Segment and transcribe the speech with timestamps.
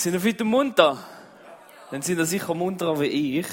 [0.00, 0.96] Sind ihr und munter?
[1.90, 3.46] Dann sind ihr sicher munterer wie ich.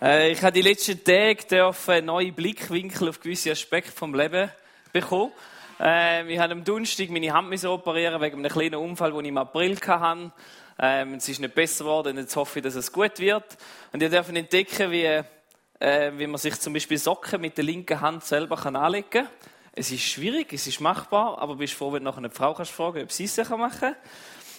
[0.00, 4.48] Äh, ich habe die letzten Tage dürfen neue Blickwinkel auf gewisse Aspekte vom Leben
[4.92, 5.32] bekommen.
[5.80, 9.38] Äh, ich habe am Donnerstag meine Hand operieren wegen einem kleinen Unfall, den ich im
[9.38, 10.30] April hatte.
[10.78, 13.58] Ähm, es ist nicht besser geworden jetzt hoffe ich, dass es gut wird.
[13.92, 15.20] Und ihr dürft entdecken, wie,
[15.80, 19.28] äh, wie man sich zum Beispiel Socken mit der linken Hand selber kann anlegen kann.
[19.74, 22.70] Es ist schwierig, es ist machbar, aber bist froh, wenn du nachher eine Frau kannst
[22.70, 23.96] fragen, ob sie es machen kann.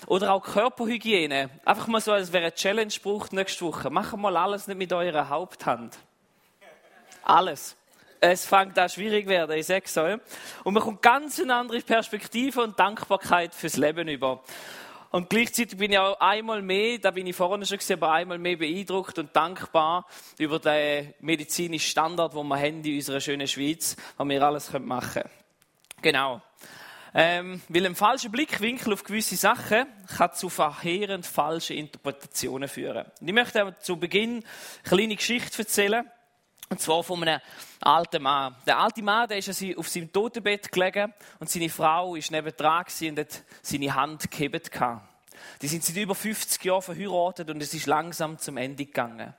[0.08, 1.50] Oder auch Körperhygiene.
[1.66, 3.90] Einfach mal so, als wäre eine Challenge braucht nächste Woche.
[3.90, 5.98] Machen mal alles nicht mit eurer Haupthand.
[7.24, 7.76] Alles.
[8.20, 10.18] Es fängt an schwierig werden, ich sag's euch.
[10.64, 14.42] Und man kommt ganz eine andere Perspektive und Dankbarkeit fürs Leben über.
[15.12, 18.40] Und gleichzeitig bin ich auch einmal mehr, da bin ich vorhin schon gesehen, aber einmal
[18.40, 20.08] mehr beeindruckt und dankbar
[20.40, 25.22] über den medizinischen Standard, den wir haben in unserer schönen Schweiz, was wir alles machen
[25.22, 25.30] können.
[26.02, 26.42] Genau.
[27.16, 29.86] Ähm, weil ein falscher Blickwinkel auf gewisse Sachen
[30.18, 33.06] kann zu verheerend falschen Interpretationen führen.
[33.22, 34.44] Und ich möchte zu Beginn eine
[34.84, 36.10] kleine Geschichte erzählen.
[36.70, 37.40] Und zwar von einem
[37.82, 38.56] alten Mann.
[38.66, 42.86] Der alte Mann, der ist auf seinem Totenbett gelegen und seine Frau ist neben dran
[43.02, 44.72] und hat seine Hand gehebt.
[45.62, 49.36] Die sind seit über 50 Jahren verheiratet und es ist langsam zum Ende gegangen.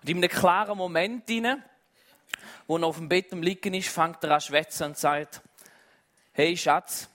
[0.00, 1.28] Und in einem klaren Moment,
[2.66, 5.42] wo er auf dem Bett am Liegen ist, fängt er an zu schwätzen und sagt,
[6.36, 7.08] Hey Schatz,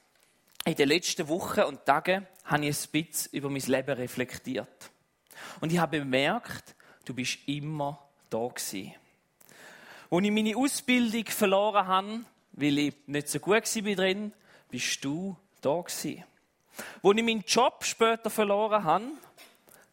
[0.64, 4.92] in den letzten Wochen und Tagen habe ich ein bisschen über mein Leben reflektiert.
[5.60, 8.94] Und ich habe bemerkt, du bist immer da gewesen.
[10.10, 12.22] Als ich meine Ausbildung verloren habe,
[12.54, 14.32] weil ich nicht so gut war drin,
[14.70, 16.24] bist du da gewesen.
[17.04, 19.04] Als ich meinen Job später verloren habe,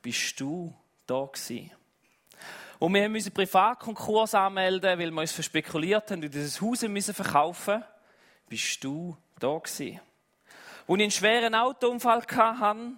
[0.02, 0.72] bist du
[1.04, 1.72] da gewesen.
[2.78, 7.95] Und wir mussten Privatkonkurs anmelden, weil wir uns verspekuliert haben und dieses Haus verkaufen mussten
[8.48, 10.00] bist du da gewesen.
[10.88, 12.92] Als ich einen schweren Autounfall hatte,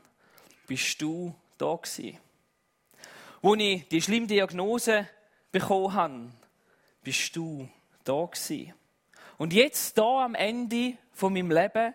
[0.66, 2.18] bist du da gewesen.
[3.42, 5.08] Als ich die schlimme Diagnose
[5.50, 6.30] bekommen habe,
[7.02, 7.68] bist du
[8.04, 8.74] da gewesen.
[9.38, 11.94] Und jetzt, da am Ende von meinem Leben,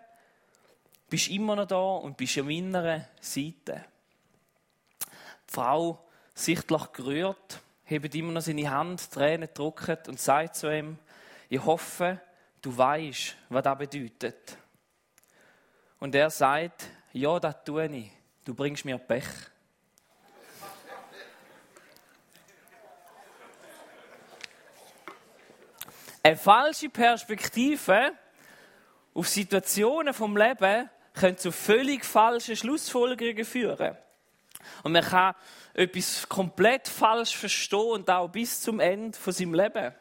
[1.10, 3.86] bist du immer noch da und bist an meiner Seite.
[5.48, 6.04] Die Frau,
[6.34, 10.98] sichtlich gerührt, hebt immer noch seine Hand, Tränen druckt und sagt zu ihm,
[11.50, 12.20] ich hoffe,
[12.64, 14.58] du weißt, was das bedeutet.
[16.00, 18.12] Und er sagt, ja, das tue ich.
[18.44, 19.26] Du bringst mir Pech.
[26.24, 28.14] Eine falsche Perspektive
[29.14, 33.98] auf Situationen vom Leben könnte zu völlig falschen Schlussfolgerungen führen.
[34.84, 35.36] Und man kann
[35.74, 39.94] etwas komplett falsch verstehen und auch bis zum Ende von seinem Leben.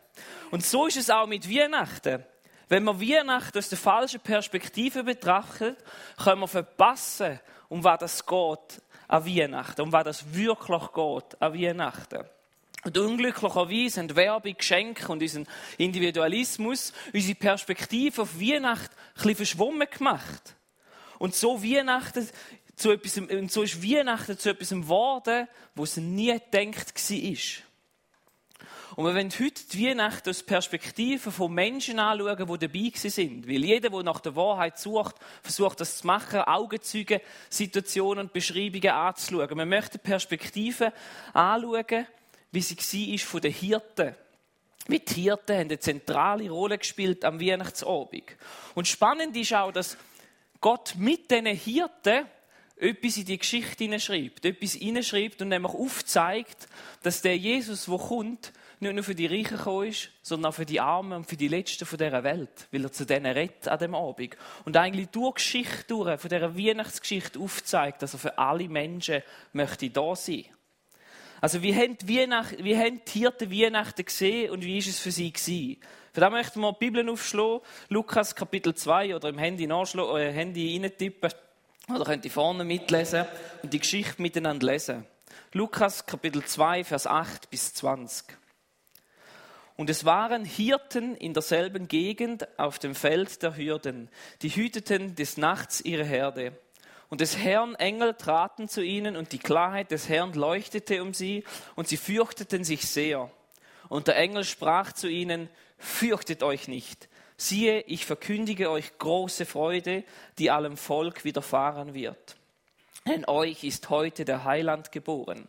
[0.53, 2.25] Und so ist es auch mit Weihnachten.
[2.73, 5.77] Wenn man Weihnachten aus der falschen Perspektive betrachtet,
[6.17, 7.39] können wir verpassen,
[7.69, 12.25] um was es geht an Weihnachten, um was es wirklich geht an Weihnachten.
[12.83, 15.47] Und unglücklicherweise haben Werbung, Geschenke und unseren
[15.77, 20.55] Individualismus unsere Perspektive auf Weihnachten ein bisschen verschwommen gemacht.
[21.19, 22.27] Und so Weihnachten
[22.75, 27.72] zu etwas, und so ist Weihnachten zu etwas geworden, wo es nie gedacht war.
[28.95, 33.49] Und wir wollen heute die Weihnacht aus Perspektive von Menschen anschauen, die dabei sind.
[33.49, 38.91] Weil jeder, der nach der Wahrheit sucht, versucht das zu machen, Augenzeugen, Situationen und Beschreibungen
[38.91, 39.57] anzuschauen.
[39.57, 40.93] Wir möchten Perspektiven
[41.33, 42.07] anschauen,
[42.51, 44.15] wie sie war von den Hirten.
[44.89, 48.25] Wie die Hirten haben eine zentrale Rolle gespielt am Weihnachtsabend.
[48.75, 49.97] Und spannend ist auch, dass
[50.61, 52.27] Gott mit diesen Hirten
[52.77, 56.69] etwas in die Geschichte hineinschreibt, etwas hineinschreibt und nämlich aufzeigt,
[57.03, 58.53] dass der Jesus, der kommt,
[58.83, 61.49] nicht nur für die Reichen gekommen ist, sondern auch für die Armen und für die
[61.49, 64.37] Letzten von dieser Welt, weil er zu denen rettet an dem Abend.
[64.65, 69.23] Und eigentlich durch Geschichte durch, von dieser Weihnachtsgeschichte aufzeigt, dass er für alle Menschen
[69.53, 70.45] möchte da sein.
[71.41, 74.99] Also wie haben die, Weihnacht, wie haben die Hirten Weihnachten gesehen und wie ist es
[74.99, 75.81] für sie gewesen?
[76.13, 80.33] Für das möchten wir die Bibel aufschlagen, Lukas Kapitel 2 oder im Handy nachschlagen, äh,
[80.33, 81.33] Handy reintippen
[81.89, 83.27] oder könnt ihr vorne mitlesen
[83.63, 85.07] und die Geschichte miteinander lesen.
[85.53, 88.42] Lukas Kapitel 2, Vers 8 bis 20.
[89.77, 94.09] Und es waren Hirten in derselben Gegend auf dem Feld der Hürden,
[94.43, 96.53] die hüteten des Nachts ihre Herde.
[97.09, 101.45] Und des Herrn Engel traten zu ihnen, und die Klarheit des Herrn leuchtete um sie,
[101.75, 103.31] und sie fürchteten sich sehr.
[103.89, 105.49] Und der Engel sprach zu ihnen,
[105.79, 107.09] Fürchtet euch nicht.
[107.37, 110.05] Siehe, ich verkündige euch große Freude,
[110.39, 112.37] die allem Volk widerfahren wird.
[113.07, 115.49] Denn euch ist heute der Heiland geboren.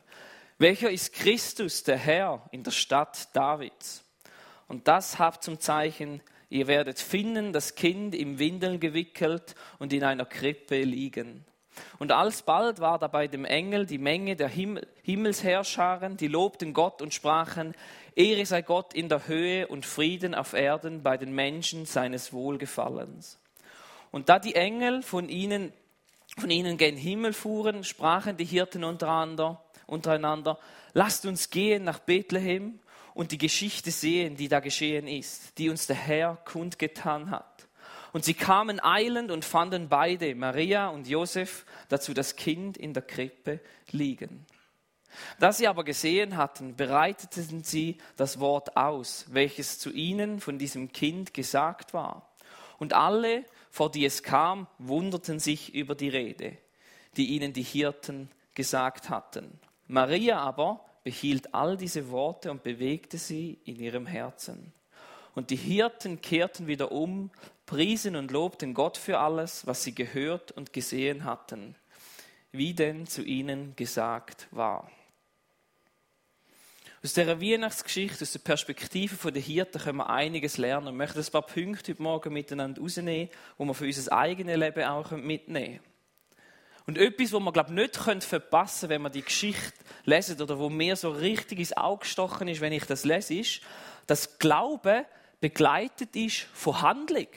[0.58, 4.03] Welcher ist Christus, der Herr, in der Stadt Davids?
[4.68, 10.04] Und das habt zum Zeichen, ihr werdet finden, das Kind im Windeln gewickelt und in
[10.04, 11.46] einer Krippe liegen.
[12.00, 17.02] Und alsbald war da bei dem Engel die Menge der Himmel Himmelsherrscharen, die lobten Gott
[17.02, 17.74] und sprachen,
[18.16, 23.40] Ehre sei Gott in der Höhe und Frieden auf Erden bei den Menschen seines Wohlgefallens.
[24.12, 25.74] Und da die Engel von ihnen,
[26.38, 30.60] von ihnen gen Himmel fuhren, sprachen die Hirten untereinander, untereinander,
[30.94, 32.80] lasst uns gehen nach Bethlehem
[33.14, 37.68] und die Geschichte sehen, die da geschehen ist, die uns der Herr kundgetan hat.
[38.12, 43.04] Und sie kamen eilend und fanden beide, Maria und Josef, dazu das Kind in der
[43.04, 43.60] Krippe
[43.92, 44.46] liegen.
[45.40, 50.92] Da sie aber gesehen hatten, bereiteten sie das Wort aus, welches zu ihnen von diesem
[50.92, 52.30] Kind gesagt war.
[52.78, 56.58] Und alle, vor die es kam, wunderten sich über die Rede,
[57.18, 59.60] die ihnen die Hirten gesagt hatten.
[59.88, 64.74] Maria aber behielt all diese Worte und bewegte sie in ihrem Herzen.
[65.36, 67.32] Und die Hirten kehrten wieder um,
[67.66, 71.76] priesen und lobten Gott für alles, was sie gehört und gesehen hatten,
[72.52, 74.90] wie denn zu ihnen gesagt war.
[77.04, 80.88] Aus dieser Weihnachtsgeschichte, aus der Perspektive der Hirten, können wir einiges lernen.
[80.88, 83.30] Ich möchte ein paar Punkte heute Morgen miteinander rausnehmen,
[83.60, 85.93] die wir für unser eigenes Leben auch mitnehmen können.
[86.86, 90.60] Und etwas, was man, glaube ich, nicht verpassen könnte, wenn man die Geschichte lesen oder
[90.60, 93.62] wo mir so richtig ins Auge gestochen ist, wenn ich das lese, ist,
[94.06, 95.06] dass Glaube
[95.40, 97.28] begleitet ist von Handlung.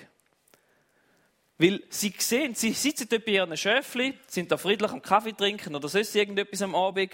[1.59, 5.75] Weil sie sehen, sie sitzen dort bei ihren Schöfli, sind da friedlich am Kaffee trinken
[5.75, 7.13] oder sonst irgendetwas am Abend.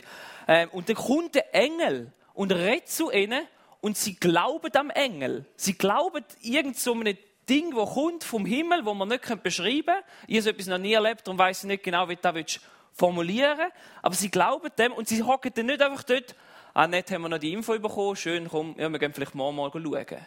[0.48, 3.46] Ähm, und dann kommt der Engel und redet zu ihnen
[3.80, 5.44] und sie glauben am Engel.
[5.56, 7.16] Sie glauben irgend so einem
[7.48, 10.04] Ding, das kommt vom Himmel, wo man nicht beschreiben kann.
[10.26, 12.60] Ich habe so etwas noch nie erlebt und weiß nicht genau, wie du das
[12.92, 13.70] formulieren
[14.02, 16.34] Aber sie glauben dem und sie hocken dann nicht einfach dort,
[16.74, 19.56] ah, nett haben wir noch die Info bekommen, schön, komm, ja, wir gehen vielleicht morgen
[19.56, 20.26] mal schauen.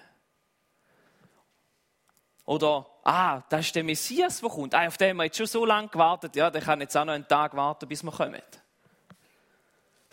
[2.46, 4.76] Oder, ah, das ist der Messias, der kommt.
[4.76, 6.36] Ah, auf den haben wir jetzt schon so lange gewartet.
[6.36, 8.42] Ja, der kann jetzt auch noch einen Tag warten, bis wir kommen.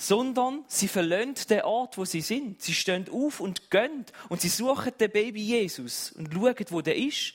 [0.03, 2.61] Sondern sie verlassen den Ort, wo sie sind.
[2.61, 4.05] Sie stehen auf und gehen.
[4.29, 7.35] Und sie suchen den Baby Jesus und schauen, wo der ist.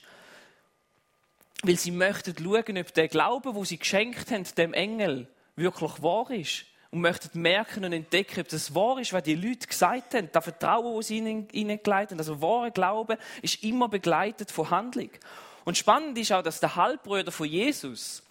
[1.62, 6.30] Weil sie möchten schauen, ob der Glaube, wo sie geschenkt haben, dem Engel, wirklich wahr
[6.30, 10.28] ist und möchten merken und entdecken, ob das wahr ist, was die Leute gesagt haben.
[10.30, 15.10] Das Vertrauen, das sie ihnen hineingelegt haben, also wahre Glaube, ist immer begleitet von Handlung.
[15.64, 18.22] Und spannend ist auch, dass der Halbbruder von Jesus,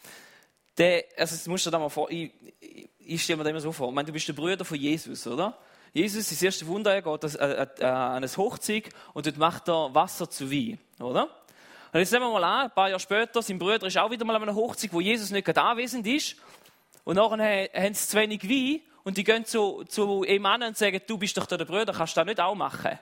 [0.77, 3.71] der, also das musst du da mal vor, ich, ich stelle mir das immer so
[3.71, 5.57] vor, ich meine, du bist der Bruder von Jesus, oder?
[5.93, 9.93] Jesus, das erste Wunder, er geht äh, äh, an eine Hochzeug und dort macht er
[9.95, 11.29] Wasser zu Wein, oder?
[11.93, 14.25] Und jetzt nehmen wir mal an, ein paar Jahre später, sein Bruder ist auch wieder
[14.25, 16.35] mal an einer Hochzeit, wo Jesus nicht gerade anwesend ist.
[17.03, 20.77] Und nachher haben sie zu wenig Wein und die gehen zu, zu ihm an und
[20.77, 22.99] sagen, du bist doch der Bruder, kannst du das nicht auch machen?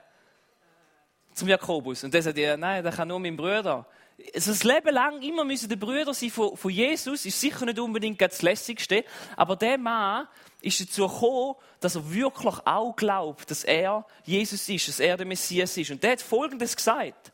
[1.34, 2.04] Zum Jakobus.
[2.04, 3.88] Und der sagt, ja, nein, das kann nur mein Bruder.
[4.34, 7.80] Also das Leben lang immer müssen die Brüder sein von, von Jesus, ist sicher nicht
[7.80, 9.04] unbedingt das Lässigste,
[9.36, 10.28] aber der Mann
[10.62, 15.26] ist dazu gekommen, dass er wirklich auch glaubt, dass er Jesus ist, dass er der
[15.26, 15.92] Messias ist.
[15.92, 17.32] Und der hat Folgendes gesagt.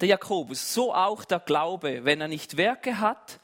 [0.00, 3.40] Der Jakobus, so auch der Glaube, wenn er nicht Werke hat,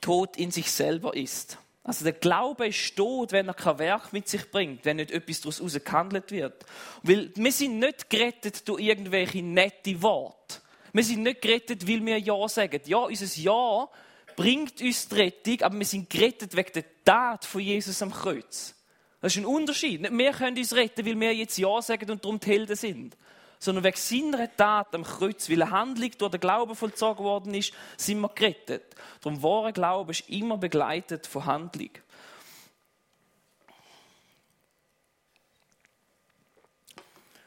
[0.00, 1.58] tot in sich selber ist.
[1.88, 5.40] Also der Glaube ist tot, wenn er kein Werk mit sich bringt, wenn nicht etwas
[5.40, 6.66] daraus gehandelt wird.
[7.02, 10.60] Weil wir sind nicht gerettet durch irgendwelche nette Worte.
[10.92, 12.82] Wir sind nicht gerettet, weil wir Ja sagen.
[12.84, 13.88] Ja, unser Ja
[14.36, 18.74] bringt uns die Rettung, aber wir sind gerettet wegen der Tat von Jesus am Kreuz.
[19.22, 20.02] Das ist ein Unterschied.
[20.02, 23.16] Nicht wir können uns retten, weil wir jetzt Ja sagen und darum die Helden sind
[23.58, 27.72] sondern wegen seiner Tat am Kreuz, weil eine Handlung durch den Glauben vollzogen worden ist,
[27.96, 28.94] sind wir gerettet.
[29.20, 31.90] Darum, wahre Glaube ist immer begleitet von Handlung.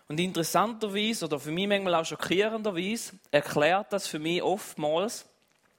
[0.08, 5.26] Und interessanterweise, oder für mich manchmal auch schockierenderweise, erklärt das für mich oftmals,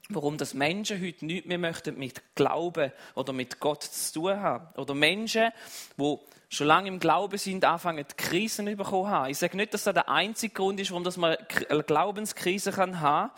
[0.09, 4.67] warum das Menschen heute nichts mehr möchten mit Glauben oder mit Gott zu tun haben.
[4.75, 5.51] Oder Menschen,
[5.97, 6.17] die
[6.53, 9.31] schon lange im Glauben sind, anfangen, die Krisen bekommen haben.
[9.31, 11.35] Ich sage nicht, dass das der einzige Grund ist, warum man
[11.69, 13.31] eine Glaubenskrise haben kann.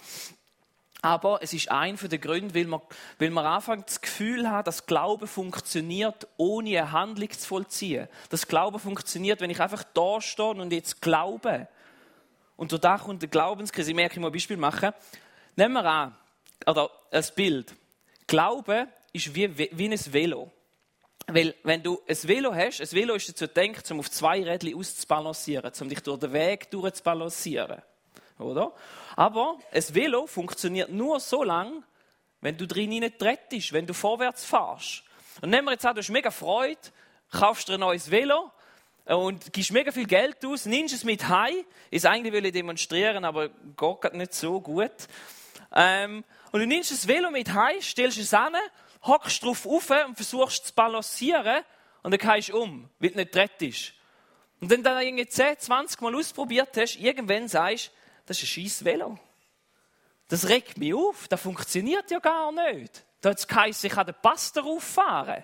[1.02, 2.82] Aber es ist ein der Gründe, weil man,
[3.20, 8.08] weil man anfängt das Gefühl hat, dass Glaube funktioniert, ohne eine Handlung zu vollziehen.
[8.30, 11.68] Das Glaube funktioniert, wenn ich einfach da stehe und jetzt glaube.
[12.58, 13.92] Und da kommt eine Glaubenskrise.
[13.92, 14.94] Ich merke, ich muss ein Beispiel machen.
[15.56, 16.16] Nehmen wir an,
[16.66, 17.76] oder ein Bild.
[18.28, 20.52] Glaube ist wie, wie ein Velo.
[21.28, 24.76] Weil, wenn du ein Velo hast, ein Velo ist dazu gedacht, um auf zwei Rädchen
[24.76, 27.82] auszubalancieren, um dich durch den Weg durchzubalancieren.
[28.38, 28.74] Oder?
[29.16, 31.84] Aber ein Velo funktioniert nur so lang,
[32.42, 35.04] wenn du drin nicht rettest, wenn du vorwärts fahrst.
[35.42, 36.80] Und nehmen wir jetzt an, du hast mega Freude,
[37.32, 38.52] kaufst dir ein neues Velo
[39.06, 41.66] und gibst mega viel Geld aus, nimmst es mit heim.
[41.90, 44.92] Ist eigentlich will ich demonstrieren, aber geht nicht so gut.
[45.76, 48.56] Ähm, Und du nimmst das Velo mit heim, stellst es an,
[49.06, 51.64] hockst drauf auf und versuchst zu balancieren
[52.04, 53.94] und dann gehst du um, weil du nicht ist.
[54.62, 57.92] Und wenn du dann irgendwie 10, 20 Mal ausprobiert hast, irgendwann sagst du,
[58.26, 59.20] das ist ein scheiß Velo.
[60.28, 63.06] Das regt mich auf, das funktioniert ja gar nicht.
[63.22, 65.44] Da hat es geheißen, ich kann den Pass darauf fahren.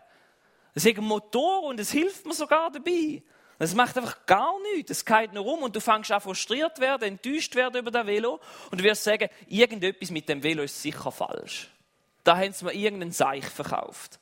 [0.73, 3.21] Es ist ein Motor und es hilft mir sogar dabei.
[3.59, 4.89] Es macht einfach gar nichts.
[4.89, 8.39] Es geht nur rum und du fängst an frustriert werden, enttäuscht werden über das Velo
[8.71, 11.69] und du wirst sagen, irgendetwas mit dem Velo ist sicher falsch.
[12.23, 14.19] Da haben sie mir irgendeinen Seich verkauft.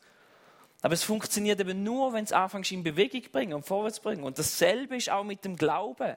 [0.81, 4.23] Aber es funktioniert eben nur, wenn es anfängst in Bewegung bringen und vorwärts bringen.
[4.23, 6.15] Und dasselbe ist auch mit dem Glauben.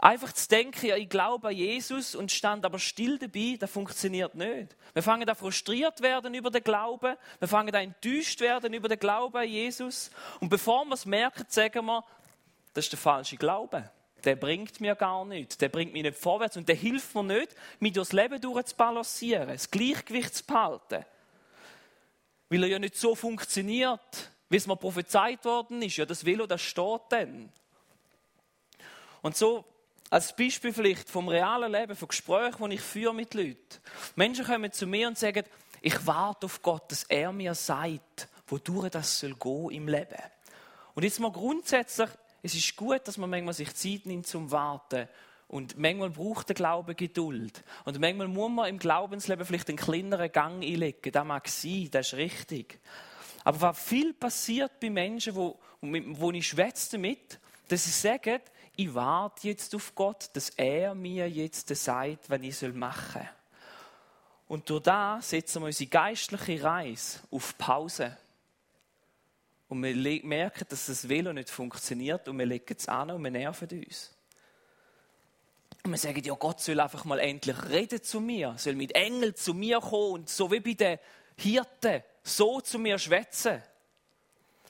[0.00, 4.34] Einfach zu denken, ja, ich glaube an Jesus und stand aber still dabei, das funktioniert
[4.34, 4.74] nicht.
[4.94, 8.98] Wir fangen da frustriert werden über den Glauben, wir fangen da enttäuscht werden über den
[8.98, 10.10] Glauben an Jesus.
[10.40, 12.02] Und bevor wir es merken, sagen wir,
[12.72, 13.90] das ist der falsche Glaube.
[14.24, 17.54] Der bringt mir gar nichts, der bringt mich nicht vorwärts und der hilft mir nicht,
[17.78, 21.04] mich durchs Leben durchzubalancieren, das Gleichgewicht zu behalten.
[22.48, 25.96] Weil er ja nicht so funktioniert, wie es mir prophezeit worden ist.
[25.96, 27.52] Ja, das Velo, das steht dann.
[29.22, 29.64] Und so
[30.10, 33.56] als Beispiel vielleicht vom realen Leben, von Gesprächen, die ich führe mit Leuten.
[34.16, 35.44] Menschen kommen zu mir und sagen,
[35.80, 40.22] ich warte auf Gott, dass er mir sagt, wodurch das soll gehen im Leben.
[40.94, 42.10] Und jetzt mal grundsätzlich,
[42.42, 45.08] es ist gut, dass man manchmal sich Zeit nimmt zum Warten.
[45.48, 47.64] Und manchmal braucht der Glaube Geduld.
[47.84, 51.10] Und manchmal muss man im Glaubensleben vielleicht einen kleineren Gang einlegen.
[51.10, 52.78] Das mag sein, das ist richtig.
[53.42, 58.40] Aber was viel passiert bei Menschen, wo, wo ich schwätze damit, dass sie sagen,
[58.76, 63.28] ich warte jetzt auf Gott, dass er mir jetzt sagt, was ich machen soll.
[64.48, 68.16] Und durch das setzen wir unsere geistliche Reise auf Pause.
[69.70, 73.30] Und wir merken, dass das Velo nicht funktioniert und wir legen es an und wir
[73.30, 74.12] nerven uns.
[75.84, 79.36] Und wir sagen, ja, Gott soll einfach mal endlich reden zu mir, soll mit Engeln
[79.36, 80.98] zu mir kommen und so wie bei den
[81.36, 83.62] Hirten so zu mir schwätzen.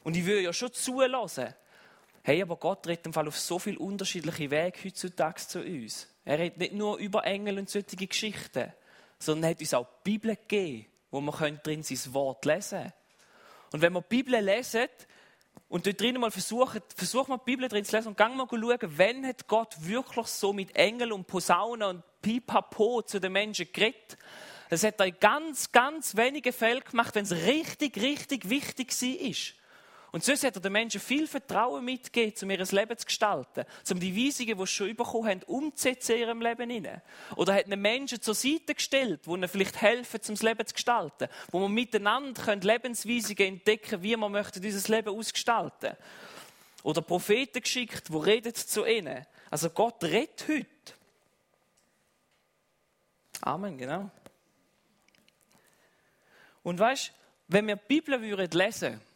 [0.05, 1.55] Und ich will ja schon zulassen.
[2.23, 6.09] Hey, aber Gott redet im Fall auf so viele unterschiedliche Wege heutzutage zu uns.
[6.27, 8.71] Er redet nicht nur über Engel und solche Geschichten,
[9.19, 13.00] sondern er hat uns auch die Bibel gegeben, wo man drin sein Wort lesen können.
[13.73, 14.89] Und wenn wir die Bibel lesen
[15.69, 18.47] und dort drinnen mal versuchen, versuchen wir die Bibel drin zu lesen und gehen mal
[18.49, 23.69] schauen, wenn hat Gott wirklich so mit Engel und Posaunen und Pipapo zu den Menschen
[23.73, 24.19] geredet.
[24.69, 29.60] Das hat er in ganz, ganz wenigen Fällen gemacht, wenn es richtig, richtig wichtig war.
[30.13, 34.01] Und sonst hat er den Menschen viel Vertrauen mitgegeben, um ihr Leben zu gestalten, um
[34.01, 37.03] die Weisungen, die sie schon bekommen haben, umzusetzen in ihrem Leben hinein.
[37.37, 40.75] Oder hat einen Menschen zur Seite gestellt, die ihnen vielleicht helfen, um das Leben zu
[40.75, 45.97] gestalten, wo wir miteinander Lebensweisungen entdecken wie wir möchten dieses Leben ausgestalten.
[46.83, 49.27] Oder Propheten geschickt, die reden zu ihnen.
[49.51, 50.67] Also Gott redet heute.
[53.43, 54.11] Amen, genau.
[56.63, 57.13] Und weißt,
[57.49, 59.10] wenn wir die Bibel lesen würden,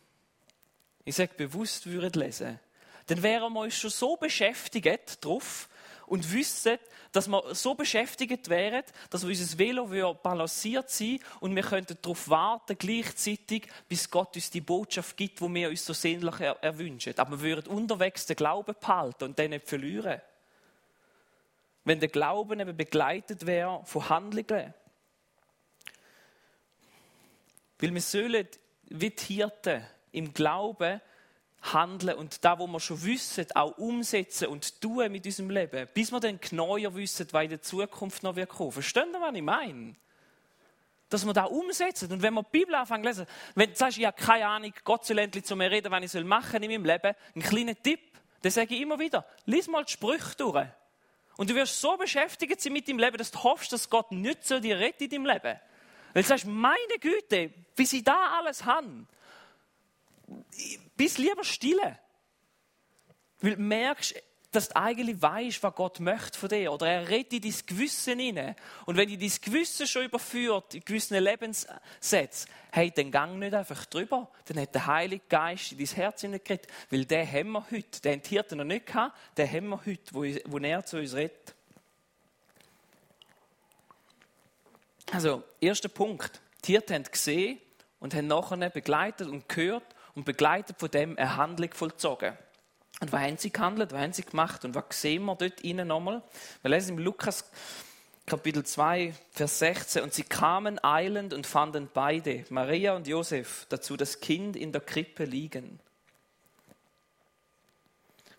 [1.04, 2.58] ich sage bewusst würden lesen,
[3.06, 5.68] dann wären wir uns schon so beschäftigt drauf
[6.06, 6.78] und wüssten,
[7.12, 12.76] dass wir so beschäftigt wären, dass unser Velo balanciert sein und wir könnten darauf warten,
[12.76, 17.16] gleichzeitig, bis Gott uns die Botschaft gibt, wo wir uns so sehnlich erwünschen.
[17.18, 20.20] Aber wir würden unterwegs den Glauben behalten und den nicht verlieren.
[21.84, 24.74] Wenn der Glauben eben begleitet wäre von Handlungen.
[27.78, 28.48] Weil wir sollen
[28.84, 29.84] wie die Hirten
[30.14, 31.00] im Glauben
[31.72, 36.12] handeln und da, wo wir schon wissen, auch umsetzen und tun mit unserem Leben, bis
[36.12, 38.72] wir dann genauer wissen, was in der Zukunft noch wird kommen.
[38.72, 39.94] Verstehen Sie, was ich meine?
[41.08, 42.12] Dass wir da umsetzen.
[42.12, 44.72] Und wenn wir die Bibel anfangen zu lesen, wenn du sagst, ich habe keine Ahnung,
[44.84, 48.00] Gott soll endlich zu mir reden, was ich soll in meinem Leben, ein kleiner Tipp,
[48.42, 50.66] dann sage ich immer wieder, lies mal die Sprüche durch.
[51.36, 54.46] Und du wirst so beschäftigt sein mit deinem Leben, dass du hoffst, dass Gott nicht
[54.46, 55.60] so dir rettet in deinem Leben.
[56.12, 59.08] Weil du sagst, meine Güte, wie sie da alles haben
[60.96, 61.98] bist lieber stille.
[63.40, 64.14] Weil du merkst,
[64.54, 66.72] dass du eigentlich weißt, was Gott möchte von dir.
[66.72, 68.54] Oder er redet in dein Gewissen hinein.
[68.86, 73.84] Und wenn dich dein Gewissen schon überführt, in gewissen Lebenssätzen, hey, dann gang nicht einfach
[73.86, 74.30] drüber.
[74.46, 76.68] Dann hat der Heilige Geist in dein Herz hineingeredet.
[76.90, 78.00] Weil den haben wir heute.
[78.00, 81.54] Den Hirten noch nicht gehabt, den haben wir heute, wo, wo er zu uns redet.
[85.10, 86.40] Also, erster Punkt.
[86.64, 87.58] Die Hirten haben gesehen
[87.98, 92.36] und haben nachher begleitet und gehört und begleitet von dem eine Handlung vollzogen.
[93.00, 95.88] Und was haben sie gehandelt, was haben sie gemacht und was sehen wir dort innen
[95.88, 96.22] nochmal?
[96.62, 97.50] Wir lesen im Lukas
[98.26, 100.02] Kapitel 2, Vers 16.
[100.02, 104.80] Und sie kamen eilend und fanden beide, Maria und Josef, dazu das Kind in der
[104.80, 105.78] Krippe liegen.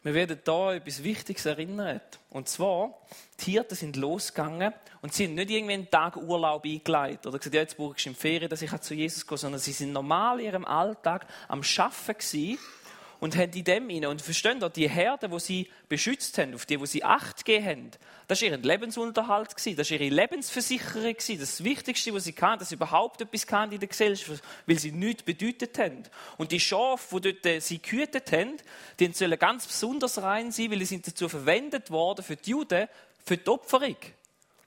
[0.06, 2.20] Wir werden da etwas Wichtiges erinnert.
[2.30, 2.94] Und zwar,
[3.40, 4.72] die Hirten sind losgegangen
[5.02, 8.14] und sind nicht irgendwie einen Tag Urlaub eingeleitet oder gesagt, ja, jetzt brauche ich in
[8.14, 12.20] Ferien, dass ich zu Jesus gehe, sondern sie sind normal in ihrem Alltag am Arbeiten
[12.20, 12.60] gewesen
[13.20, 16.66] und haben in dem inne und verstehen da die Herde, wo sie beschützt haben, auf
[16.66, 17.92] die, wo sie Acht gegeben haben,
[18.28, 22.76] das war ihr Lebensunterhalt das war ihre Lebensversicherung das Wichtigste, was sie kann, dass sie
[22.76, 26.04] überhaupt etwas kann in der Gesellschaft, weil sie nichts bedeutet haben.
[26.38, 28.58] Und die Schafe, die dort äh, sie gehütet haben,
[29.00, 32.88] die sollen ganz besonders rein sein, weil sie sind dazu verwendet worden für die Juden,
[33.24, 33.98] für die Opferung.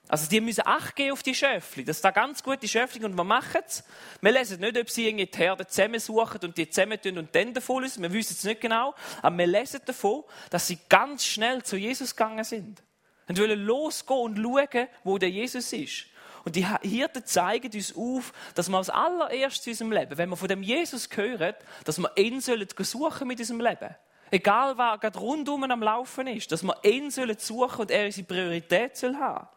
[0.09, 1.85] Also die müssen Acht geben auf die Schöfli.
[1.85, 3.83] Das ist da ganz gute Schöfli und wir machen es.
[4.21, 7.83] Wir lesen nicht, ob sie irgendwie die Herde zusammensuchen und die zusammentun und dann davon
[7.83, 8.01] lösen.
[8.01, 8.95] Wir wissen es nicht genau.
[9.21, 12.81] Aber wir lesen davon, dass sie ganz schnell zu Jesus gegangen sind.
[13.27, 16.07] Und wollen losgehen und schauen, wo der Jesus ist.
[16.43, 20.37] Und die Hirten zeigen uns auf, dass wir als allererstes in unserem Leben, wenn wir
[20.37, 21.53] von dem Jesus hören,
[21.85, 23.95] dass wir ihn suchen mit unserem Leben.
[24.31, 28.97] Egal, wer gerade rundum am Laufen ist, dass wir ihn suchen und er unsere Priorität
[28.97, 29.47] soll haben.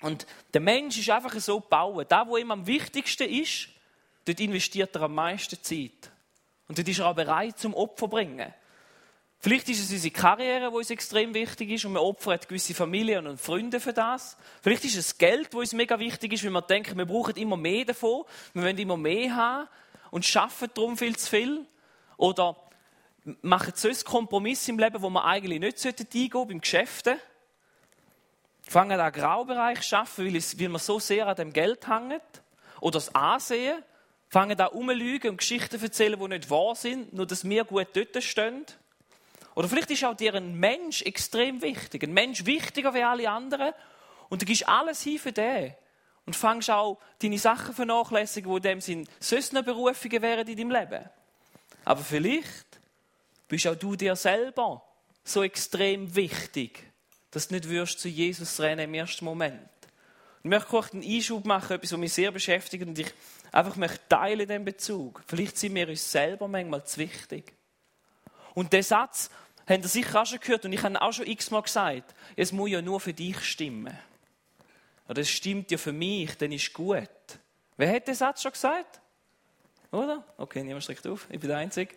[0.00, 2.06] Und der Mensch ist einfach so gebaut.
[2.10, 3.68] Da, wo ihm am wichtigsten ist,
[4.24, 6.10] dort investiert er am meisten Zeit.
[6.68, 8.52] Und dort ist er auch bereit zum Opfer bringen.
[9.40, 13.26] Vielleicht ist es unsere Karriere, die uns extrem wichtig ist und wir opfern gewisse Familien
[13.28, 14.36] und Freunde für das.
[14.62, 17.56] Vielleicht ist es Geld, das uns mega wichtig ist, weil wir denken, wir brauchen immer
[17.56, 19.68] mehr davon, wir wollen immer mehr haben
[20.10, 21.66] und schaffen darum viel zu viel.
[22.16, 22.56] Oder
[23.42, 27.16] machen sonst Kompromisse im Leben, wo wir eigentlich nicht eingehen sollten, beim Geschäften
[28.70, 32.22] fangen an Graubereich zu arbeiten, weil, weil man so sehr an dem Geld hängt.
[32.80, 33.82] Oder das Ansehen.
[34.28, 38.22] Fangen an rumlügen und Geschichten erzählen, die nicht wahr sind, nur dass wir gut dort
[38.22, 38.66] stehen.
[39.54, 42.04] Oder vielleicht ist auch dir ein Mensch extrem wichtig.
[42.04, 43.72] Ein Mensch wichtiger wie alle anderen.
[44.28, 45.74] Und du gibst alles hin für den.
[46.26, 50.70] Und fängst auch deine Sachen vernachlässigen, die in dem Sinn sonst Berufungen wären in deinem
[50.70, 51.08] Leben.
[51.86, 52.66] Aber vielleicht
[53.48, 54.84] bist auch du dir selber
[55.24, 56.87] so extrem wichtig,
[57.30, 59.68] dass du nicht wirst zu Jesus rennen im ersten Moment.
[60.42, 63.12] Ich möchte kurz einen Einschub machen, etwas, was mich sehr beschäftigt und ich
[63.52, 65.22] einfach möchte teilen in diesem Bezug.
[65.26, 67.52] Vielleicht sind wir uns selber manchmal zu wichtig.
[68.54, 69.30] Und der Satz
[69.66, 72.70] habt ihr sicher auch schon gehört und ich habe auch schon x-mal gesagt, es muss
[72.70, 73.96] ja nur für dich stimmen.
[75.08, 77.08] Oder es stimmt ja für mich, dann ist gut.
[77.76, 79.00] Wer hat den Satz schon gesagt?
[79.90, 80.24] Oder?
[80.36, 81.94] Okay, niemand streckt auf, ich bin der Einzige.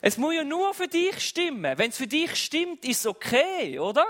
[0.00, 1.76] Es muss ja nur für dich stimmen.
[1.76, 4.06] Wenn es für dich stimmt, ist es okay, oder?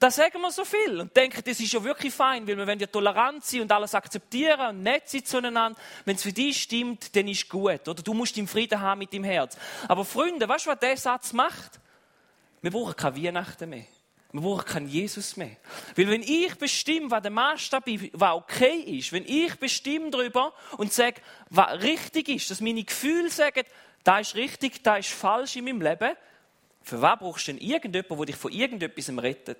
[0.00, 2.80] Da sagen wir so viel und denken, das ist ja wirklich fein, weil wir wollen
[2.80, 5.78] ja tolerant sein und alles akzeptieren und nett sein zueinander.
[6.06, 7.86] Wenn es für dich stimmt, dann ist gut.
[7.86, 9.58] Oder du musst im Frieden haben mit dem Herz.
[9.88, 11.78] Aber Freunde, weißt du, was dieser Satz macht?
[12.62, 13.84] Wir brauchen keine Weihnachten mehr.
[14.32, 15.56] Wir brauchen keinen Jesus mehr.
[15.94, 20.54] Weil wenn ich bestimme, was der Maßstab ist, was okay ist, wenn ich bestimme darüber
[20.78, 23.64] und sage, was richtig ist, dass meine Gefühle sagen,
[24.02, 26.16] da ist richtig, da ist falsch in meinem Leben,
[26.80, 29.58] für was brauchst du denn irgendjemanden, der dich von irgendetwas rettet?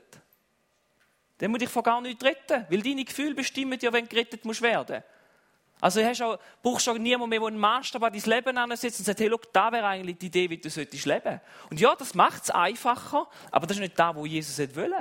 [1.41, 4.45] Dann muss dich von gar nichts retten, weil deine Gefühle bestimmen ja, wenn du gerettet
[4.45, 5.03] musst werden.
[5.81, 8.99] Also hast auch, brauchst du auch niemanden mehr, der einen Maßstab an dein Leben ansetzt
[8.99, 11.41] und sagt, hey, look, da wäre eigentlich die Idee, wie du solltest leben.
[11.71, 14.95] Und ja, das macht es einfacher, aber das ist nicht da, wo Jesus will.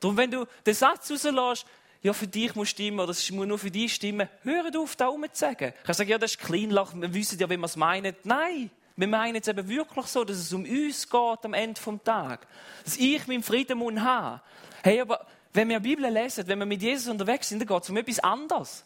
[0.00, 1.66] Darum, wenn du den Satz rauslässt,
[2.00, 5.08] ja, für dich muss stimmen, oder es muss nur für dich stimmen, hör auf, da
[5.08, 5.74] zu sagen.
[5.78, 8.24] Ich kann sagen, ja, das ist Kleinlach, wir wissen ja, wie man es meint.
[8.24, 12.02] Nein, wir meinen es eben wirklich so, dass es um uns geht am Ende des
[12.04, 12.46] Tages.
[12.84, 14.40] Dass ich meinen Frieden muss haben.
[14.82, 17.82] Hey, aber wenn wir die Bibel lesen, wenn wir mit Jesus unterwegs sind, dann geht
[17.82, 18.84] es um etwas anderes.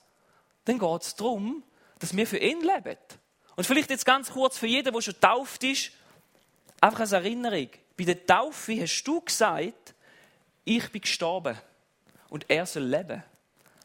[0.64, 1.62] Dann geht es darum,
[1.98, 2.96] dass wir für ihn leben.
[3.54, 5.92] Und vielleicht jetzt ganz kurz für jeden, der schon getauft ist,
[6.80, 7.68] einfach als Erinnerung.
[7.96, 9.94] Bei der Taufe hast du gesagt,
[10.64, 11.56] ich bin gestorben
[12.28, 13.22] und er soll leben.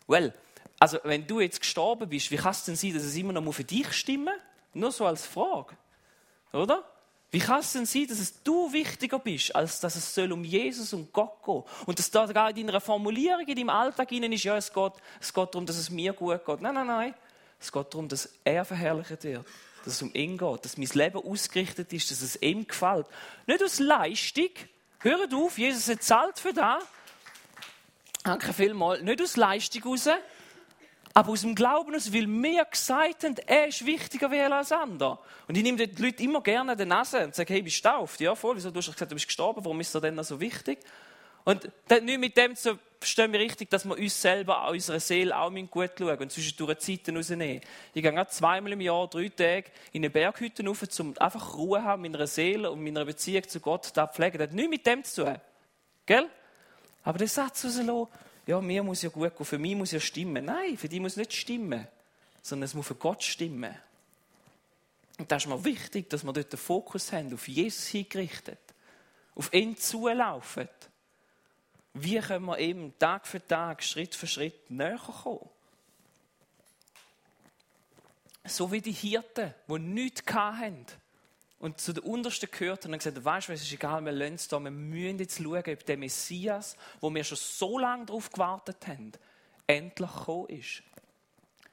[0.07, 0.33] Well,
[0.79, 3.51] also wenn du jetzt gestorben bist, wie kann es denn sein, dass es immer noch
[3.53, 4.35] für dich stimmen muss?
[4.73, 5.77] Nur so als Frage.
[6.53, 6.83] Oder?
[7.31, 10.43] Wie kann es denn sein, dass es du wichtiger bist, als dass es soll um
[10.43, 11.87] Jesus und Gott geht?
[11.87, 14.93] Und dass da gar in deiner Formulierung in deinem Alltag innen ist, ja, es geht,
[15.21, 16.61] es geht darum, dass es mir gut geht.
[16.61, 17.13] Nein, nein, nein.
[17.59, 19.45] Es geht darum, dass er verherrlicht wird.
[19.85, 20.65] Dass es um ihn geht.
[20.65, 23.07] Dass mein Leben ausgerichtet ist, dass es ihm gefällt.
[23.47, 24.49] Nicht aus Leistung.
[24.99, 26.83] Hört auf, Jesus hat zahlt für das.
[28.23, 29.01] Danke vielmals.
[29.03, 30.09] Nicht aus Leistung raus,
[31.13, 35.19] aber aus dem Glauben aus, weil wir gesagt haben, er ist wichtiger alles andere.
[35.47, 37.89] Und ich nehme die Leute immer gerne an die Nase und sage, hey, bist du
[37.89, 38.21] getauft?
[38.21, 38.55] Ja, voll.
[38.55, 38.71] Wieso?
[38.71, 39.63] Du hast gesagt, du bist gestorben.
[39.63, 40.79] Warum ist er denn so wichtig?
[41.43, 45.35] Und dann nicht mit dem zu verstehen wir richtig, dass wir uns selber, unserer Seele
[45.35, 47.61] auch gut schauen und zwischendurch Zeiten rausnehmen.
[47.95, 51.83] Ich gehe zweimal im Jahr, drei Tage in eine Berghütte rauf, um einfach Ruhe zu
[51.83, 54.37] haben, meiner Seele und meiner Beziehung zu Gott da pflegen.
[54.37, 55.35] Das hat nichts mit dem zu tun.
[56.05, 56.29] Gell?
[57.03, 58.07] Aber der Satz rauslassen,
[58.51, 60.43] ja, mir muss ja gut gehen, für mich muss ja stimmen.
[60.43, 61.87] Nein, für die muss nicht stimmen,
[62.41, 63.73] sondern es muss für Gott stimmen.
[65.17, 68.59] Und das ist mir wichtig, dass wir dort den Fokus haben, auf Jesus hingerichtet.
[69.35, 70.67] auf ihn zulaufen,
[71.93, 75.49] wie können wir ihm Tag für Tag, Schritt für Schritt näher kommen?
[78.43, 80.85] So wie die Hirten, die nichts hatten
[81.61, 84.47] und zu den Untersten gehört und gesagt weißt du, es ist egal, wir lassen es
[84.47, 88.87] da, wir müssen jetzt schauen, ob der Messias, wo wir schon so lange darauf gewartet
[88.87, 89.11] haben,
[89.67, 90.81] endlich gekommen ist.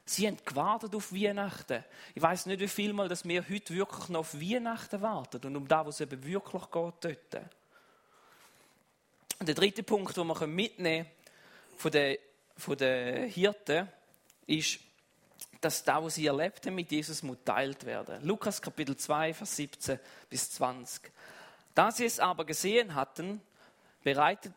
[0.05, 1.83] Sie haben gewartet auf Weihnachten.
[2.14, 5.57] Ich weiß nicht, wie viel Mal, dass wir heute wirklich noch auf Weihnachten warten und
[5.57, 7.46] um da, wo es eben wirklich geht, dort.
[9.40, 12.18] Und der dritte Punkt, den wir mitnehmen können von den,
[12.59, 13.88] von den Hirten,
[14.46, 14.81] ist,
[15.60, 18.24] dass das, was sie erlebt haben mit Jesus, muss teilt werden.
[18.24, 19.98] Lukas Kapitel 2, Vers 17
[20.30, 21.10] bis 20.
[21.74, 23.40] Da sie es aber gesehen hatten,
[24.02, 24.52] bereitet,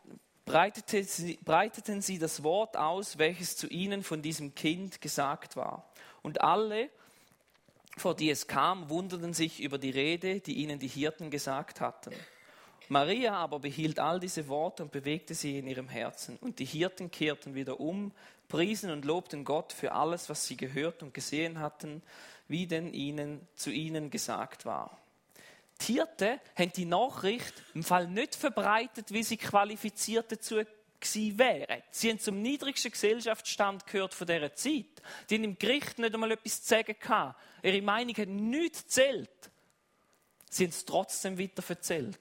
[0.88, 5.88] sie, breiteten sie das Wort aus, welches zu ihnen von diesem Kind gesagt war.
[6.22, 6.88] Und alle,
[7.96, 12.12] vor die es kam, wunderten sich über die Rede, die ihnen die Hirten gesagt hatten.
[12.88, 16.36] Maria aber behielt all diese Worte und bewegte sie in ihrem Herzen.
[16.40, 18.12] Und die Hirten kehrten wieder um,
[18.52, 22.02] priesen und lobten Gott für alles, was sie gehört und gesehen hatten,
[22.48, 24.98] wie denn ihnen zu ihnen gesagt war.
[25.80, 30.56] Die Hirten haben die Nachricht im Fall nicht verbreitet, wie sie qualifiziert dazu
[31.00, 31.82] gewesen wären.
[31.90, 35.00] Sie haben zum niedrigsten Gesellschaftsstand gehört von dieser Zeit.
[35.30, 37.40] Die haben im Gericht nicht einmal etwas zu sagen gehabt.
[37.62, 39.50] Ihre Meinung hat nichts zählt.
[40.50, 42.20] Sie haben es trotzdem weiter erzählt.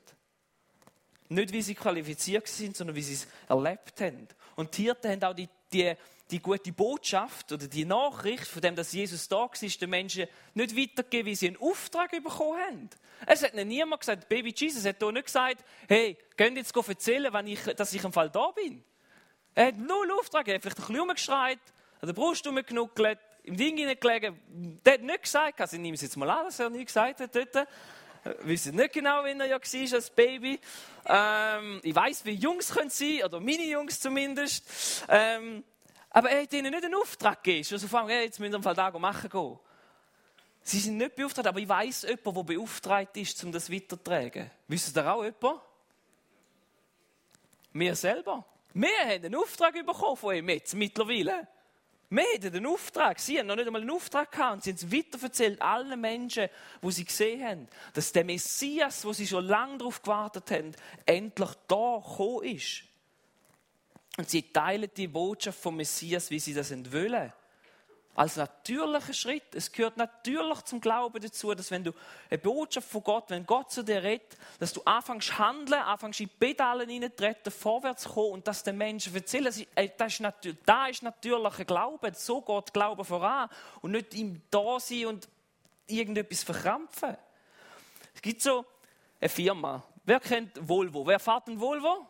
[1.28, 4.30] Nicht, wie sie qualifiziert sind, sondern wie sie es erlebt haben.
[4.56, 5.94] Und die Hirten haben auch die, die,
[6.32, 10.76] die gute Botschaft oder die Nachricht von dem, dass Jesus da war, den Menschen nicht
[10.76, 12.90] weitergegeben, wie sie einen Auftrag bekommen haben.
[13.26, 17.48] Es hat niemand gesagt, Baby Jesus hat hier nicht gesagt, hey, könnt jetzt erzählen, wenn
[17.48, 18.84] ich, dass ich im Fall da bin.
[19.54, 21.60] Er hat null Auftrag, er hat vielleicht ein bisschen rumgeschreit,
[22.02, 24.80] hat den Brust rumgenuckelt, im Ding hineingelegen.
[24.86, 27.20] Der hat nicht gesagt, also ich nehme es jetzt mal an, dass er nicht gesagt
[27.20, 27.68] hat dort.
[28.24, 30.60] Wir wissen nicht genau, wie er ja war als Baby.
[31.08, 35.06] Ähm, ich weiß, wie Jungs können sein, oder meine Jungs zumindest.
[35.10, 35.64] Ähm,
[36.12, 37.68] aber er hat ihnen nicht einen Auftrag gegeben.
[37.72, 39.60] Also fragen, hey, jetzt müssen wir einen Tag machen gehen.
[40.64, 44.52] Sie sind nicht beauftragt, aber ich weiß jemanden, der beauftragt ist, um das weiterzutragen.
[44.68, 45.62] Wissen ihr auch jemanden?
[47.74, 48.46] Wir selber.
[48.74, 51.48] Wir haben einen Auftrag bekommen von ihm jetzt, mittlerweile.
[52.10, 53.20] Wir hatten einen Auftrag.
[53.20, 54.54] Sie haben noch nicht einmal einen Auftrag gehabt.
[54.54, 56.50] Und sie haben es weiterverzählt, allen Menschen,
[56.82, 61.52] die sie gesehen haben, dass der Messias, wo sie schon lange darauf gewartet haben, endlich
[61.70, 62.84] da gekommen ist.
[64.22, 67.34] Und sie teilen die Botschaft vom Messias, wie sie das wollen
[68.14, 69.56] als natürlicher Schritt.
[69.56, 71.92] Es gehört natürlich zum Glauben dazu, dass wenn du
[72.30, 76.30] eine Botschaft von Gott, wenn Gott zu dir redet, dass du anfängst handeln, anfängst in
[76.30, 79.46] Pedalen hineintreten, vorwärts kommen und das den Menschen erzählen.
[79.46, 80.20] Das ist, ist, das
[80.92, 82.12] ist natürlicher Glaube.
[82.14, 83.50] So geht Glaube voran
[83.82, 85.28] und nicht im Dasein und
[85.88, 87.18] irgendetwas verkrampfen.
[88.14, 88.66] Es gibt so
[89.20, 89.82] eine Firma.
[90.04, 91.08] Wer kennt Volvo?
[91.08, 92.06] Wer fährt ein Volvo?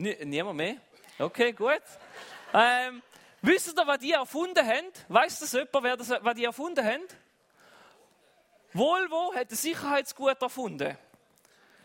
[0.00, 0.76] Niemand mehr?
[1.18, 1.82] Okay, gut.
[2.54, 3.02] Ähm,
[3.42, 4.86] Wisst ihr, was die erfunden haben?
[5.08, 7.04] Weiß das jemand, wer was die erfunden haben?
[8.72, 10.96] Volvo hat ein Sicherheitsgut erfunden.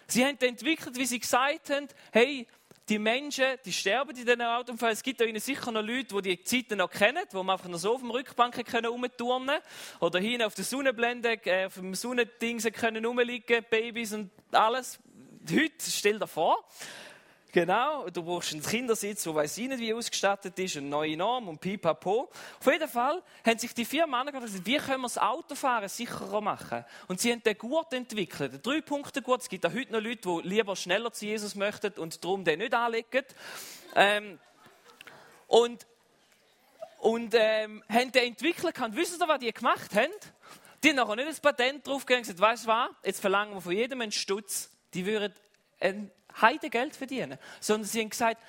[0.08, 2.46] Sie haben entwickelt, wie sie gesagt haben, hey,
[2.90, 4.94] die Menschen, die sterben in diesen Autounfällen.
[4.94, 7.80] Es gibt ihnen sicher noch Leute, die die Zeiten noch kennen, wo man einfach noch
[7.80, 8.92] so auf dem Rückbank können
[10.00, 13.04] oder hin auf der Sonnenblende, äh, auf dem Sonnending können
[13.70, 15.00] Babys und alles.
[15.50, 16.64] Heute, stell dir vor,
[17.56, 21.48] Genau, du brauchst einen Kindersitz, der weiß ich nicht, wie ausgestattet ist, eine neue Norm
[21.48, 22.30] und pipapo.
[22.60, 26.42] Auf jeden Fall haben sich die vier Männer gesagt, wie können wir das Autofahren sicherer
[26.42, 26.84] machen?
[27.08, 29.44] Und sie haben den Gurt entwickelt, den Drei-Punkte-Gurt.
[29.44, 32.60] Es gibt auch heute noch Leute, die lieber schneller zu Jesus möchten und darum den
[32.60, 33.24] nicht anlegen.
[33.96, 34.38] Ähm,
[35.48, 35.88] und
[37.00, 38.78] und ähm, haben den entwickelt.
[38.82, 40.12] Und wissen Sie, was die gemacht haben?
[40.84, 43.62] Die haben nachher nicht ein Patent draufgegeben und gesagt, weißt du was, jetzt verlangen wir
[43.62, 44.70] von jedem einen Stutz.
[44.94, 45.34] Die würden
[45.80, 48.42] einen Heide Geld verdienen, sondern sie haben gesagt,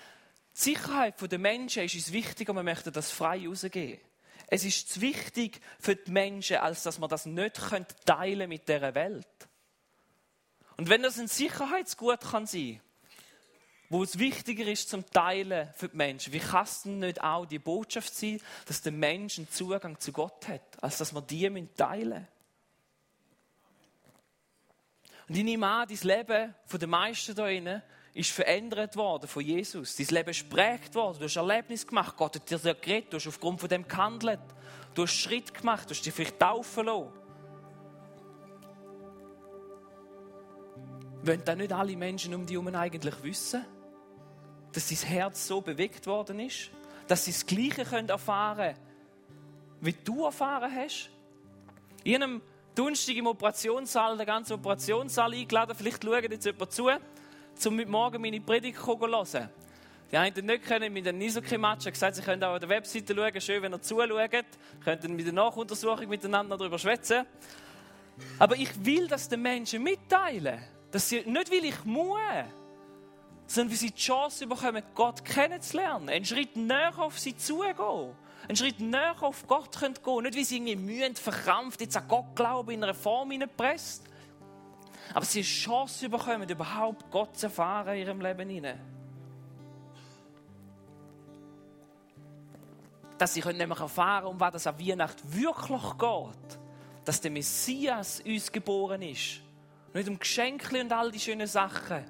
[0.56, 4.00] die Sicherheit der Menschen ist uns wichtig und wir möchten das frei rausgeben.
[4.48, 7.60] Es ist zu wichtig für die Menschen, als dass man das nicht
[8.04, 9.26] teilen mit der Welt.
[10.76, 12.80] Und wenn das ein Sicherheitsgut kann sein,
[13.88, 17.46] wo es wichtiger ist zum Teilen für die Menschen, wie kann es denn nicht auch
[17.46, 21.48] die Botschaft sein, dass der Mensch einen Zugang zu Gott hat, als dass man die
[21.76, 22.35] teilen müssen?
[25.28, 27.82] Und nehme an, dein Leben von den meisten hier drinnen
[28.14, 29.96] ist verändert worden von Jesus.
[29.96, 31.18] Dein Leben ist geprägt worden.
[31.18, 32.16] Du hast Erlebnis gemacht.
[32.16, 33.12] Gott hat dir geredet.
[33.12, 34.40] Du hast aufgrund von dem gehandelt.
[34.94, 35.90] Du hast Schritt gemacht.
[35.90, 37.12] Du hast dich vielleicht taufen lassen.
[41.22, 43.64] Wollen dann nicht alle Menschen um dich herum eigentlich wissen,
[44.72, 46.70] dass dein Herz so bewegt worden ist?
[47.08, 48.86] Dass sie das Gleiche erfahren können,
[49.80, 51.10] wie du erfahren hast?
[52.04, 52.42] In einem
[52.76, 55.74] Donnerstag im Operationssaal, den ganzen Operationssaal eingeladen.
[55.74, 56.90] Vielleicht schaut jetzt jemand zu,
[57.64, 59.48] um mit morgen meine Predigt zu hören.
[60.12, 63.40] Die einen nicht können mit dem Eishockey-Match, gesagt, sie können auch auf der Webseite schauen,
[63.40, 64.44] schön, wenn ihr zuschaut,
[64.84, 67.26] könnten mit der Nachuntersuchung miteinander darüber schwätzen.
[68.38, 70.60] Aber ich will das den Menschen mitteilen,
[70.90, 72.18] dass sie, nicht weil ich muss,
[73.46, 77.74] sondern weil sie die Chance bekommen, Gott kennenzulernen, einen Schritt näher auf sie zugehen,
[78.48, 82.06] einen Schritt näher auf Gott gehen können, nicht weil sie irgendwie mühend, verkrampft, jetzt an
[82.08, 84.04] Gott glauben, in einer Form hineinpresst,
[85.14, 88.96] aber sie eine Chance bekommen, überhaupt Gott zu erfahren in ihrem Leben hinein.
[93.18, 96.58] dass sie können nämlich erfahren, um was es an Weihnachten wirklich geht.
[97.04, 99.40] Dass der Messias uns geboren ist.
[99.94, 102.04] Nicht um Geschenke und all die schönen Sachen.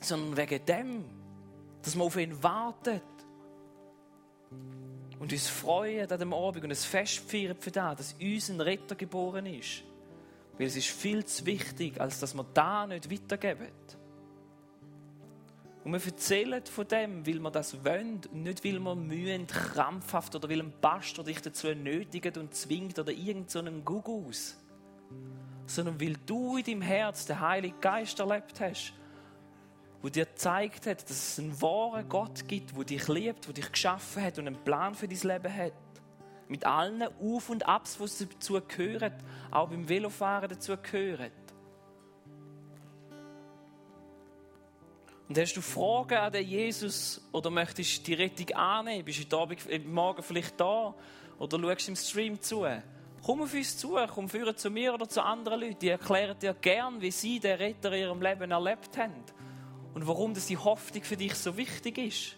[0.00, 1.04] Sondern wegen dem,
[1.82, 3.02] dass wir auf ihn wartet.
[5.18, 8.60] Und uns freuen an dem Abend und ein Fest feiern für das, dass uns ein
[8.60, 9.82] Retter geboren ist.
[10.56, 13.68] Weil es ist viel zu wichtig, als dass wir da nicht weitergeben.
[15.84, 20.48] Und wir erzählen von dem, weil wir das wollen nicht, weil wir mühen, krampfhaft oder
[20.48, 24.56] weil ein Pastor dich dazu nötigt und zwingt oder irgendeinen so Gugus.
[25.66, 28.92] Sondern weil du in deinem Herz den Heiligen Geist erlebt hast,
[30.02, 33.72] wo dir gezeigt hat, dass es einen wahren Gott gibt, der dich liebt, der dich
[33.72, 35.72] geschaffen hat und einen Plan für dein Leben hat.
[36.46, 39.12] Mit allen Auf- und Abs, die dazu gehören,
[39.50, 41.32] auch beim Velofahren dazu gehören.
[45.28, 49.04] Und hast du Fragen an den Jesus oder möchtest du die Rettung annehmen?
[49.04, 50.94] Bist du heute äh, Morgen vielleicht da
[51.38, 52.64] oder schaust im Stream zu?
[53.22, 55.80] Komm auf uns zu, komm zu mir oder zu anderen Leuten.
[55.80, 59.12] Die erklären dir gern, wie sie den Retter in ihrem Leben erlebt haben
[59.94, 62.36] und warum das die Hoffnung für dich so wichtig ist.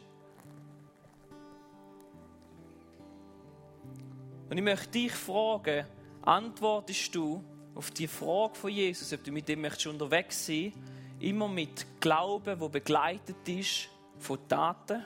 [4.48, 5.86] Und ich möchte dich fragen,
[6.22, 10.72] antwortest du auf die Frage von Jesus, ob du mit dem möchtest unterwegs sein
[11.20, 15.04] Immer mit Glauben, wo begleitet ist von Taten.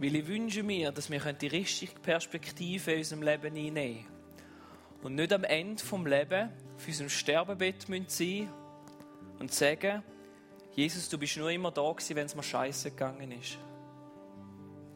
[0.00, 4.06] Weil ich wünsche mir, dass wir die richtige Perspektive in unserem Leben einnehmen können.
[5.02, 8.48] Und nicht am Ende des Lebens auf unserem Sterbebett sein
[9.38, 10.02] und sagen,
[10.72, 13.58] Jesus, du bist nur immer da gewesen, wenn es mir scheiße gegangen ist.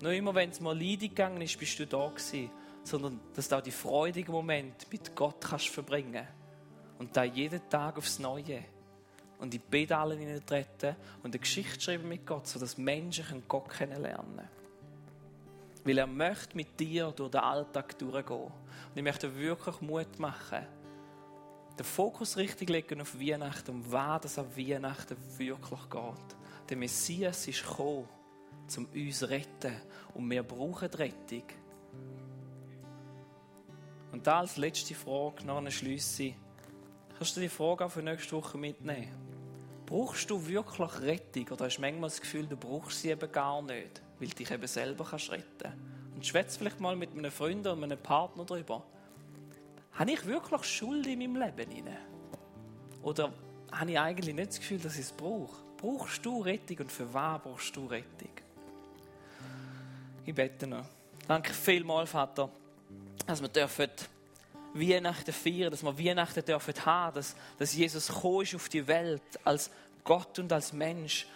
[0.01, 2.51] Nur immer, wenn es mal Leidung gegangen ist, bist du da gewesen.
[2.83, 6.27] Sondern, dass du auch die freudigen Momente mit Gott kannst verbringen
[6.99, 8.65] Und da jeden Tag aufs Neue.
[9.39, 14.37] Und in die Pedalen hineintreten und eine Geschichte schreiben mit Gott, sodass Menschen Gott kennenlernen
[14.37, 14.54] können.
[15.85, 18.41] Weil er möchte mit dir durch den Alltag durchgehen.
[18.41, 20.67] Und ich möchte wirklich Mut machen,
[21.79, 26.37] den Fokus richtig legen auf Weihnachten und was es an Weihnachten wirklich geht.
[26.69, 28.09] Der Messias ist gekommen
[28.77, 29.75] um uns zu retten.
[30.15, 31.45] Und wir brauchen die Rettung.
[34.13, 36.35] Und da als letzte Frage, nach einer Schlüsse,
[37.17, 39.13] kannst du die Frage auch für nächste Woche mitnehmen.
[39.87, 43.61] Brauchst du wirklich Rettung oder hast du manchmal das Gefühl, du brauchst sie eben gar
[43.61, 45.73] nicht, weil du dich eben selber kannst retten
[46.15, 48.83] Und schwätze vielleicht mal mit einem Freund oder einem Partner darüber.
[49.93, 51.87] Habe ich wirklich Schuld in meinem Leben?
[53.03, 53.33] Oder
[53.71, 55.55] habe ich eigentlich nicht das Gefühl, dass ich es brauche?
[55.77, 58.31] Brauchst du Rettung und für was brauchst du Rettung?
[60.25, 60.87] Ich bete noch.
[61.29, 62.49] Danke vielmals, Vater,
[63.27, 63.91] dass wir dürfen
[64.73, 69.23] Weihnachten feiern, dass wir Weihnachten dürfen haben, dass, dass Jesus gekommen ist auf die Welt
[69.45, 69.71] als
[70.03, 71.27] Gott und als Mensch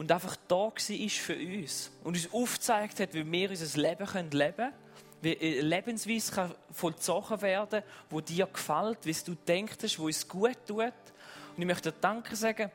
[0.00, 4.56] und einfach da war für uns und uns aufgezeigt hat, wie wir unser Leben leben
[4.56, 4.72] können,
[5.20, 10.80] wie eine Lebensweise vollzogen werden wo dir gefällt, wie du denkst, wo es gut tut.
[10.80, 12.70] Und ich möchte dir Danke sagen,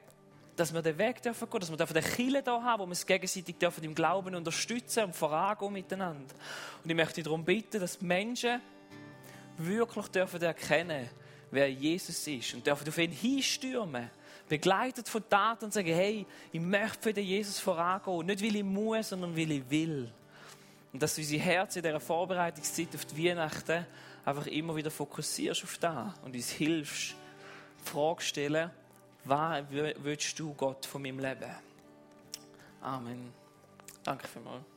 [0.55, 3.03] dass wir den Weg dürfen gehen, dass wir den Kille da haben, wo wir uns
[3.03, 6.35] gegenseitig dürfen im Glauben unterstützen und vorangehen miteinander.
[6.83, 8.61] Und ich möchte darum bitten, dass Menschen
[9.57, 11.09] wirklich dürfen erkennen,
[11.49, 14.11] wer Jesus ist und dürfen auf ihn hinstürmen,
[14.47, 18.63] begleitet von Taten und sagen, hey, ich möchte für den Jesus vorangehen, nicht weil ich
[18.63, 20.11] muss, sondern weil ich will.
[20.93, 23.85] Und dass du unsere Herzen in dieser Vorbereitungszeit auf die Weihnachten
[24.23, 27.15] einfach immer wieder fokussierst auf das und uns hilfst,
[27.83, 28.71] die Frage stellen,
[29.23, 31.51] was willst du, Gott, von meinem Leben?
[32.81, 33.33] Amen.
[34.03, 34.74] Danke vielmals.